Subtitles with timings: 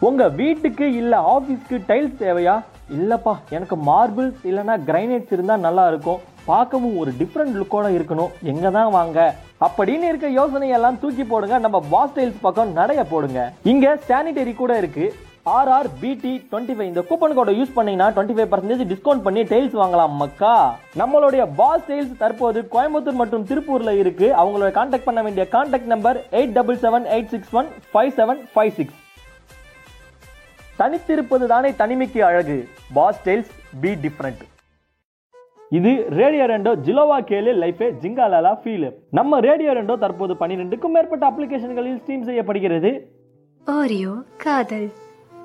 [0.00, 2.62] உங்க வீட்டுக்கு இல்ல ஆபீஸ்க்கு டைல்ஸ் தேவையா?
[2.96, 6.18] இல்லப்பா எனக்கு மார்பிள்ஸ் இல்லனா கிரைனைட்ஸ் இருந்தா நல்லா இருக்கும்.
[6.44, 8.34] பார்க்கவும் ஒரு டிஃப்ரெண்ட் லுக்கோட இருக்கணும்.
[8.42, 9.34] எங்க தான் வாங்க?
[9.66, 11.58] அப்படின்னு இருக்க யோசனையெல்லாம் தூக்கி போடுங்க.
[11.58, 13.52] நம்ம பாஸ் டைல்ஸ் பக்கம் நடைய போடுங்க.
[13.62, 15.06] இங்க சானிடரி கூட இருக்கு.
[15.44, 19.76] ஆர்ஆர் பிடி டுவெண்ட்டி ஃபைவ் இந்த கூப்பன் கோடை யூஸ் பண்ணீங்கன்னா டுவெண்ட்டி ஃபைவ் பர்சன்டேஜ் டிஸ்கவுண்ட் பண்ணி டைல்ஸ்
[19.82, 20.54] வாங்கலாம் மக்கா.
[21.00, 24.28] நம்மளுடைய பாஸ் டைல்ஸ் தற்போது கோயம்புத்தூர் மற்றும் திருப்பூர்ல இருக்கு.
[24.42, 28.74] அவங்களோட கான்டாக்ட் பண்ண வேண்டிய contact number eight double seven eight six one five seven five
[28.80, 29.00] six
[30.78, 32.58] தனித்திருப்பது தானே தனிமைக்கு அழகு.
[32.98, 34.44] பாஸ் டெய்ல்ஸ் பி டிஃப்ரெண்ட்
[35.78, 41.98] இது ரேடியோ ரெண்டோ ஜிலோவா கேலு லைஃபே ஜிங்காலாலா ஃபீல் நம்ம ரேடியோ ரெண்டோ தற்போது பன்னிரெண்டுக்கும் மேற்பட்ட அப்ளிகேஷன்களில்
[42.02, 42.92] ஸ்ட்ரீம் செய்யப்படுகிறது.
[43.66, 44.12] ஓரியோ
[44.44, 44.88] காதல்.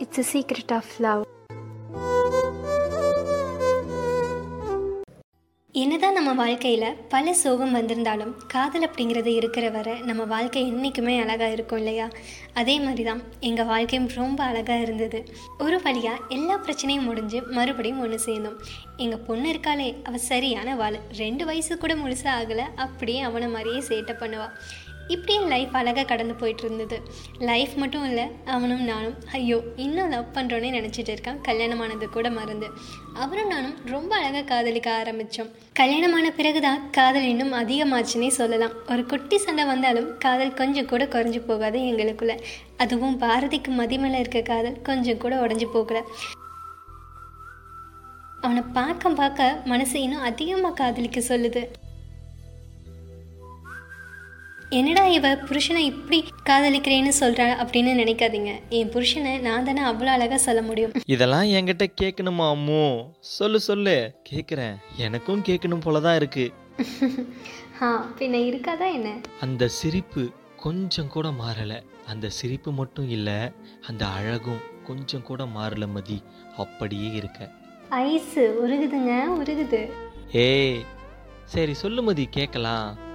[0.03, 1.23] It's a secret of love
[5.73, 11.77] என்னதான் நம்ம வாழ்க்கையில் பல சோகம் வந்திருந்தாலும் காதல் அப்படிங்கிறது இருக்கிற வரை நம்ம வாழ்க்கை என்றைக்குமே அழகாக இருக்கும்
[11.77, 12.07] இல்லையா?
[12.53, 15.19] அதே மாதிரி தான் எங்கள் வாழ்க்கையும் ரொம்ப அழகாக இருந்தது.
[15.57, 18.59] ஒரு வழியாக எல்லா பிரச்சனையும் முடிஞ்சு மறுபடியும் ஒன்று சேர்ந்தோம்.
[18.97, 24.15] எங்கள் பொண்ணு இருக்காளே அவள் சரியான வாழ் ரெண்டு வயசு கூட முழுசாக ஆகலை அப்படியே அவனை மாதிரியே சேட்டை
[24.19, 24.55] பண்ணுவாள்
[25.15, 26.97] இப்படியே லைஃப் அழகாக கடந்து போயிட்டு இருந்தது
[27.49, 29.15] லைஃப் மட்டும் இல்லை அவனும் நானும்.
[29.37, 31.39] ஐயோ இன்னும் லவ் பண்ணுறோன்னே நினச்சிட்டு இருக்கான்.
[31.47, 32.67] கல்யாணமானது கூட மறந்து.
[33.23, 38.75] அவரும் நானும் ரொம்ப அழகாக காதலிக்க ஆரம்பித்தோம் கல்யாணமான பிறகுதான் காதல் இன்னும் அதிகமாச்சுன்னே சொல்லலாம்.
[38.87, 42.35] ஒரு குட்டி சண்டை வந்தாலும் காதல் கொஞ்சம் கூட குறைஞ்சி போகாது எங்களுக்குள்ள.
[42.83, 45.99] அதுவும் பாரதிக்கு மதி மேலே இருக்க காதல் கொஞ்சம் கூட உடஞ்சி போகல.
[48.45, 51.63] அவனை பார்க்க பார்க்க மனசு இன்னும் அதிகமாக காதலிக்க சொல்லுது.
[54.73, 58.59] என்னடா இவ புருஷனை இப்படி காதலிக்கிறேன்னு சொல்றா அப்படின்னு நினைக்காதீங்க.
[58.69, 60.91] என் புருஷனை நான் தானே அவ்வளோ அழகா சொல்ல முடியும்.
[61.05, 63.07] இதெல்லாம் என்கிட்ட கேட்கணுமா அம்மு?
[63.19, 64.15] சொல்லு சொல்லு.
[64.31, 64.75] கேட்குறேன்.
[64.97, 66.53] எனக்கும் கேட்கணும் போல தான் இருக்கு.
[67.81, 69.19] ஆ பின்ன இருக்காதா என்ன?
[69.41, 71.81] அந்த சிரிப்பு கொஞ்சம் கூட மாறல.
[72.07, 73.51] அந்த சிரிப்பு மட்டும் இல்லை
[73.87, 76.23] அந்த அழகும் கொஞ்சம் கூட மாறல மதி.
[76.57, 77.51] அப்படியே இருக்க.
[77.89, 79.91] ஐஸு உருகுதுங்க உருகுது.
[80.31, 80.81] ஏய்
[81.45, 83.09] சரி சொல்லு மதி கேட்கலாம்.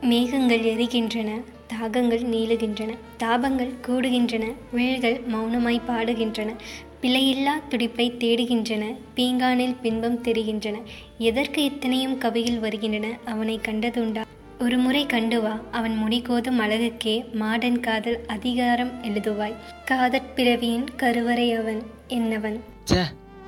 [0.00, 6.54] மேகங்கள் எரிகின்றன தாகங்கள் நீளுகின்றன தாபங்கள் கூடுகின்றன விழிகள் மௌனமாய் பாடுகின்றன
[7.02, 10.80] பிழையில்லா துடிப்பை தேடுகின்றன பீங்கானில் பின்பம் தெரிகின்றன
[11.18, 14.22] எதற்கு இத்தனையும் கவியில் வருகின்றன அவனை கண்டதுண்டா?
[14.58, 19.54] ஒரு முறை கண்டு வா அவன் முடிகோதும் அழகுக்கே மாடன் காதல் அதிகாரம் எழுதுவாய்.
[19.84, 22.60] காதற் பிறவியின் கருவறை அவன் என்னவன்?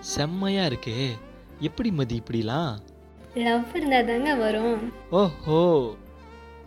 [0.00, 1.09] செம்மையா இருக்கே
[1.60, 2.75] எப்படி மதி இப்படிலாம்?
[3.34, 4.93] லவ் இருந்தால் தாங்க வரும்.
[5.10, 5.94] ஓஹோ.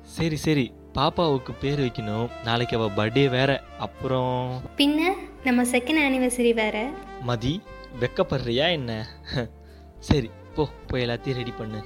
[0.04, 0.72] சரி சரி.
[0.94, 2.30] பாப்பாவுக்கு பேர் வைக்கணும்.
[2.44, 3.64] நாளைக்கு அவள் பர்த்டே வேற.
[3.80, 5.00] அப்புறம் பின்ன
[5.44, 6.90] நம்ம செகண்ட் ஆனிவர்சரி வேற.
[7.22, 7.62] மதி
[8.00, 9.08] வெக்கப்படுறியா என்ன?
[10.00, 10.68] சரி போ.
[10.88, 11.84] போய் எல்லாத்தையும் ரெடி பண்ணு.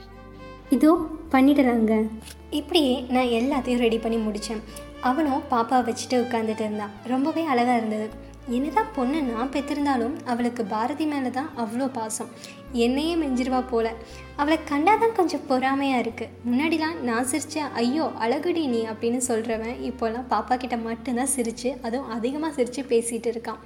[0.69, 2.09] இதோ பண்ணிடுறாங்க.
[2.49, 4.63] இப்படியே நான் எல்லாத்தையும் ரெடி பண்ணி முடித்தேன்
[5.01, 6.91] அவனும் பாப்பா வச்சுட்டு உட்காந்துட்டு இருந்தான்.
[7.03, 8.09] ரொம்பவே அழகாக இருந்தது.
[8.55, 12.29] என்னதான் பொண்ணு நான் பெற்றிருந்தாலும் அவளுக்கு பாரதி மேலே தான் அவ்வளோ பாசம்.
[12.71, 13.87] என்னையே மெஞ்சிருவா போல.
[14.35, 20.57] அவளை கண்டாதான் கொஞ்சம் பொறாமையாக இருக்குது முன்னாடிலாம் நான் சிரித்தேன் ஐயோ அழகுடி நீ அப்படின்னு சொல்கிறவன் இப்போல்லாம் பாப்பா
[20.57, 23.61] கிட்ட மட்டும்தான் சிரித்து அதுவும் அதிகமாக சிரித்து பேசிகிட்டு இருக்கான்.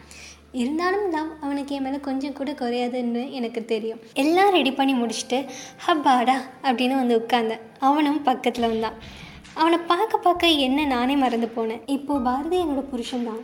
[0.52, 4.00] இருந்தாலும் லவ் அவனுக்கு என் மேலே கொஞ்சம் கூட குறையாதுன்னு எனக்கு தெரியும்.
[4.14, 5.40] எல்லாம் ரெடி பண்ணி முடிச்சுட்டு
[5.88, 8.98] ஹப்பாடா அப்படின்னு வந்து உட்காந்தேன் அவனும் பக்கத்தில் வந்தான்.
[9.54, 11.82] அவனை பார்க்க பார்க்க என்ன நானே மறந்து போனேன்.
[11.86, 13.42] இப்போது பாரதி என்னோட புருஷன்தான்.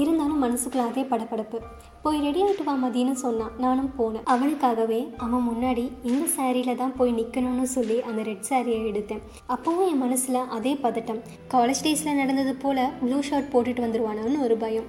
[0.00, 1.58] இருந்தாலும் மனசுக்குள்ள அதே படப்படப்பு
[2.02, 4.24] போய் ரெடி ஆகிட்டு வா மதியன்னு சொன்னான் நானும் போனேன்.
[4.24, 9.22] அவனுக்காகவே அவன் முன்னாடி இந்த சாரியில் தான் போய் நிற்கணும்னு சொல்லி அந்த ரெட் சாரியை எடுத்தேன்.
[9.48, 11.20] அப்போவும் என் மனசில் அதே பதட்டம்.
[11.54, 14.88] காலேஜ் டேஸில் நடந்தது போல் ப்ளூ ஷர்ட் போட்டுட்டு வந்துடுவானோன்னு ஒரு பயம்.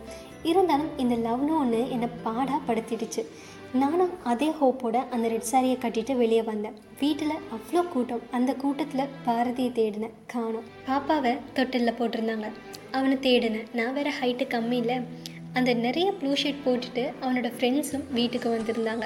[0.51, 3.23] இருந்தாலும் இந்த லவ்னு ஒன்று என்னை பாடாக படுத்திடுச்சு.
[3.81, 6.75] நானும் அதே ஹோப்போட அந்த ரெட் சாரியை கட்டிட்டு வெளியே வந்தேன்.
[6.99, 8.21] வீட்டில் அவ்வளோ கூட்டம்.
[8.31, 10.13] அந்த கூட்டத்தில் பாரதியை தேடினேன்.
[10.25, 10.67] காணும்.
[10.87, 12.49] பாப்பாவை தொட்டிலில் போட்டிருந்தாங்க.
[12.97, 14.97] அவனை தேடினேன் நான் வேற ஹைட்டு கம்மி இல்லை.
[15.57, 19.05] அந்த நிறைய ப்ளூ ஷர்ட் போட்டுட்டு அவனோட ஃப்ரெண்ட்ஸும் வீட்டுக்கு வந்திருந்தாங்க.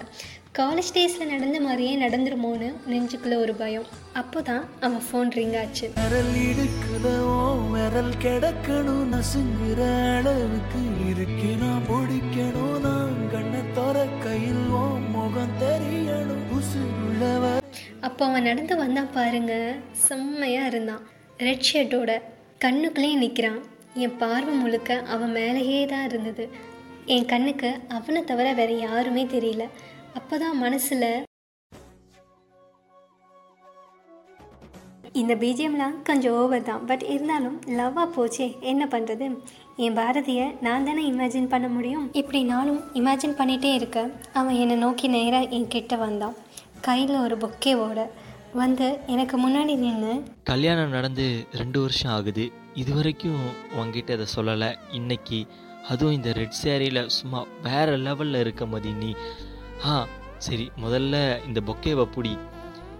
[0.58, 3.88] காலேஜ் டேஸில் நடந்த மாதிரியே நடந்துருமோன்னு நெஞ்சுக்குள்ளே ஒரு பயம்.
[4.22, 5.88] அப்போ தான் அவன் ஃபோன் ரிங் ஆச்சு.
[7.74, 9.06] விரல் கிடக்கணும்.
[9.14, 9.82] நசுங்குற
[10.18, 11.50] அளவுக்கு இருக்கு.
[11.64, 12.78] நான் பிடிக்கணும்.
[12.86, 14.66] நான் கண்ணை தோற கையில்
[15.16, 16.44] முகம் தெரியணும்.
[16.58, 17.46] உசுருள்ளவ
[18.08, 19.54] அப்போ அவன் நடந்து வந்தான் பாருங்க.
[20.08, 21.04] செம்மையாக இருந்தான்.
[21.48, 22.12] ரெட் ஷர்ட்டோட
[22.66, 23.60] கண்ணுக்குள்ளேயே நிற்கிறான்
[24.04, 26.46] என் பார்வை முழுக்க அவன் மேலேயே தான் இருந்தது.
[27.14, 29.66] என் கண்ணுக்கு அவனை தவிர வேற யாருமே தெரியல.
[30.20, 31.10] அப்போதான் மனசில்
[35.22, 36.84] இந்த பிஜிஎம்லாம் கொஞ்சம் ஓவர் தான்.
[36.90, 39.26] பட் இருந்தாலும் லவ்வாக போச்சே என்ன பண்ணுறது
[39.86, 42.06] என் பாரதியை நான் தானே இமேஜின் பண்ண முடியும்?
[42.22, 44.00] இப்படி நானும் இமேஜின் பண்ணிகிட்டே இருக்க
[44.40, 46.36] அவன் என்னை நோக்கி நேராக என் கிட்ட வந்தான்.
[46.88, 48.00] கையில் ஒரு பொக்கேவோட
[48.54, 52.52] வந்து எனக்கு முன்னாடி நின்று கல்யாணம் நடந்து ரெண்டு வருஷம் ஆகுது.
[52.74, 53.42] இது வரைக்கும்
[53.76, 54.76] உங்ககிட்ட அதை சொல்லலை.
[54.92, 55.46] இன்னைக்கு
[55.90, 59.16] அதுவும் இந்த ரெட் சேரீல சும்மா வேற லெவலில் இருக்க மதி நீ.
[59.86, 60.08] ஆ
[60.38, 62.38] சரி முதல்ல இந்த பொக்கேவை புடி.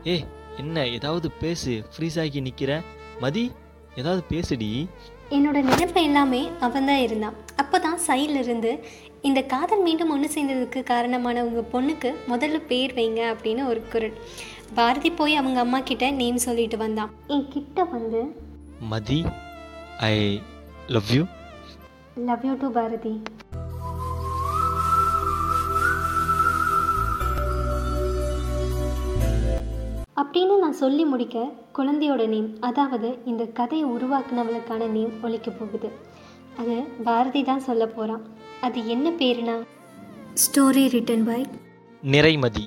[0.08, 0.26] ஏ
[0.58, 1.86] என்ன ஏதாவது பேசு.
[1.94, 2.82] ஃப்ரீஸ் ஆகி நிற்கிற
[3.20, 3.52] மதி
[3.96, 4.88] ஏதாவது பேசுடி.
[5.30, 7.34] என்னோட நினைப்பு எல்லாமே அவன் தான் இருந்தான்.
[7.56, 8.86] அப்போ தான் சைடில் இருந்து
[9.28, 14.14] இந்த காதல் மீண்டும் ஒன்று சேர்ந்ததுக்கு காரணமான உங்கள் பொண்ணுக்கு முதல்ல பேர் வைங்க அப்படின்னு ஒரு குரல்.
[14.78, 17.12] பாரதி போய் அவங்க அம்மா கிட்ட நேம் சொல்லிட்டு வந்தான்.
[17.36, 18.22] என் கிட்ட வந்து
[18.92, 19.20] Mathi
[20.10, 20.42] I
[20.96, 21.24] love you.
[22.30, 23.14] Love you to Bharathi.
[30.22, 31.38] அப்படின்னு நான் சொல்லி முடிக்க
[31.78, 35.90] குழந்தையோட நேம் அதாவது இந்த கதையை உருவாக்குனவளுக்கான நேம் ஒழிக்க போகுது.
[36.62, 38.24] அது பாரதி தான் சொல்ல போகிறான்
[38.62, 39.56] அது என்ன பேருனா?
[40.44, 41.42] Story written by
[42.04, 42.66] Niraimathi.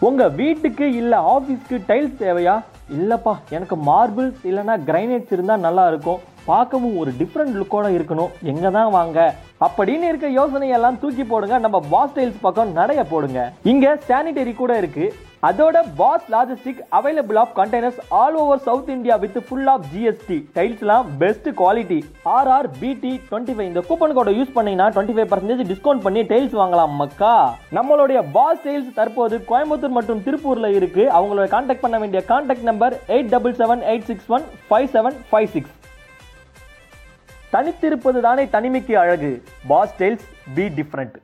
[0.00, 2.54] உங்க வீட்டுக்கு இல்ல ஆபீஸ்க்கு டைல்ஸ் தேவையா?
[2.92, 8.32] இல்லைப்பா எனக்கு மார்பிள்ஸ் இல்லைன்னா கிரைனைட்ஸ் இருந்தால் நல்லாயிருக்கும் பார்க்கவும் ஒரு டிஃப்ரெண்ட் லுக்கோட இருக்கணும்.
[8.42, 9.34] எங்க தான் வாங்க?
[9.64, 11.58] அப்படின்னு இருக்க யோசனையெல்லாம் தூக்கி போடுங்க.
[11.58, 13.52] நம்ம பாஸ் டைல்ஸ் பக்கம் நடைய போடுங்க.
[13.62, 15.14] இங்க சானிடரி கூட இருக்கு.
[15.48, 21.06] அதோட boss logistic available of containers all over south India with full of GST டைல்ஸ்லாம்
[21.18, 21.98] best quality
[22.34, 26.56] RR PT twenty five இந்த கூப்பன் கோடை யூஸ் பண்ணீங்கன்னா டுவெண்ட்டி ஃபைவ் பர்சன்டேஜ் டிஸ்கவுண்ட் பண்ணி டைல்ஸ்
[26.60, 27.34] வாங்கலாம் மக்கா.
[27.78, 31.10] நம்மளுடைய பாஸ் டைல்ஸ் தற்போது கோயம்புத்தூர் மற்றும் திருப்பூரில் இருக்கு.
[31.18, 35.50] அவங்களோட கான்டாக்ட் பண்ண வேண்டிய contact number eight double seven eight six one five seven five
[35.56, 35.80] six
[37.52, 39.30] தனித்திருப்பது தானே தனிமைக்கு அழகு.
[39.68, 41.16] Pass tails be different